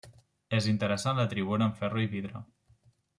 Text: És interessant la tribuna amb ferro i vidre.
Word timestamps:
És 0.59 0.69
interessant 0.71 1.21
la 1.21 1.27
tribuna 1.35 1.67
amb 1.69 1.77
ferro 1.83 2.03
i 2.05 2.09
vidre. 2.15 2.43